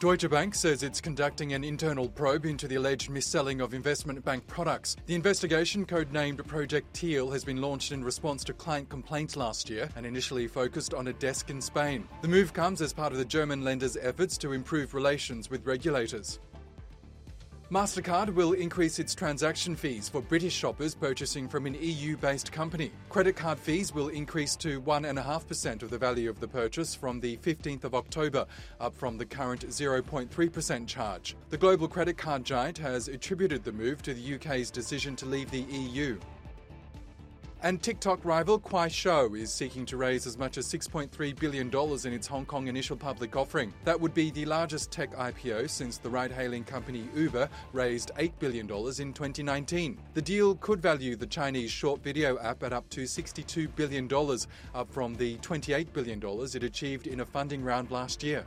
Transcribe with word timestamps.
Deutsche 0.00 0.30
Bank 0.30 0.54
says 0.54 0.82
it's 0.82 0.98
conducting 0.98 1.52
an 1.52 1.62
internal 1.62 2.08
probe 2.08 2.46
into 2.46 2.66
the 2.66 2.76
alleged 2.76 3.10
mis-selling 3.10 3.60
of 3.60 3.74
investment 3.74 4.24
bank 4.24 4.46
products. 4.46 4.96
The 5.04 5.14
investigation, 5.14 5.84
codenamed 5.84 6.46
Project 6.46 6.94
Teal, 6.94 7.30
has 7.30 7.44
been 7.44 7.60
launched 7.60 7.92
in 7.92 8.02
response 8.02 8.42
to 8.44 8.54
client 8.54 8.88
complaints 8.88 9.36
last 9.36 9.68
year 9.68 9.90
and 9.96 10.06
initially 10.06 10.48
focused 10.48 10.94
on 10.94 11.08
a 11.08 11.12
desk 11.12 11.50
in 11.50 11.60
Spain. 11.60 12.08
The 12.22 12.28
move 12.28 12.54
comes 12.54 12.80
as 12.80 12.94
part 12.94 13.12
of 13.12 13.18
the 13.18 13.26
German 13.26 13.62
lender's 13.62 13.98
efforts 13.98 14.38
to 14.38 14.52
improve 14.52 14.94
relations 14.94 15.50
with 15.50 15.66
regulators. 15.66 16.40
MasterCard 17.70 18.34
will 18.34 18.54
increase 18.54 18.98
its 18.98 19.14
transaction 19.14 19.76
fees 19.76 20.08
for 20.08 20.20
British 20.20 20.52
shoppers 20.52 20.92
purchasing 20.92 21.48
from 21.48 21.66
an 21.66 21.76
EU 21.80 22.16
based 22.16 22.50
company. 22.50 22.90
Credit 23.10 23.36
card 23.36 23.60
fees 23.60 23.94
will 23.94 24.08
increase 24.08 24.56
to 24.56 24.80
1.5% 24.82 25.84
of 25.84 25.88
the 25.88 25.96
value 25.96 26.28
of 26.28 26.40
the 26.40 26.48
purchase 26.48 26.96
from 26.96 27.20
the 27.20 27.36
15th 27.36 27.84
of 27.84 27.94
October, 27.94 28.44
up 28.80 28.96
from 28.96 29.16
the 29.16 29.24
current 29.24 29.68
0.3% 29.68 30.86
charge. 30.88 31.36
The 31.50 31.58
global 31.58 31.86
credit 31.86 32.18
card 32.18 32.42
giant 32.42 32.76
has 32.78 33.06
attributed 33.06 33.62
the 33.62 33.70
move 33.70 34.02
to 34.02 34.14
the 34.14 34.34
UK's 34.34 34.72
decision 34.72 35.14
to 35.14 35.26
leave 35.26 35.52
the 35.52 35.60
EU. 35.60 36.18
And 37.62 37.82
TikTok 37.82 38.24
rival 38.24 38.58
Kuaishou 38.58 39.38
is 39.38 39.52
seeking 39.52 39.84
to 39.86 39.98
raise 39.98 40.26
as 40.26 40.38
much 40.38 40.56
as 40.56 40.66
$6.3 40.66 41.38
billion 41.38 41.68
in 41.68 42.12
its 42.14 42.26
Hong 42.26 42.46
Kong 42.46 42.68
initial 42.68 42.96
public 42.96 43.36
offering. 43.36 43.74
That 43.84 44.00
would 44.00 44.14
be 44.14 44.30
the 44.30 44.46
largest 44.46 44.90
tech 44.90 45.14
IPO 45.14 45.68
since 45.68 45.98
the 45.98 46.08
ride 46.08 46.32
hailing 46.32 46.64
company 46.64 47.06
Uber 47.14 47.50
raised 47.74 48.12
$8 48.16 48.32
billion 48.38 48.64
in 48.64 49.12
2019. 49.12 49.98
The 50.14 50.22
deal 50.22 50.54
could 50.54 50.80
value 50.80 51.16
the 51.16 51.26
Chinese 51.26 51.70
short 51.70 52.02
video 52.02 52.38
app 52.38 52.62
at 52.62 52.72
up 52.72 52.88
to 52.90 53.02
$62 53.02 53.68
billion, 53.76 54.08
up 54.74 54.90
from 54.90 55.14
the 55.16 55.36
$28 55.38 55.92
billion 55.92 56.18
it 56.24 56.64
achieved 56.64 57.08
in 57.08 57.20
a 57.20 57.26
funding 57.26 57.62
round 57.62 57.90
last 57.90 58.22
year. 58.22 58.46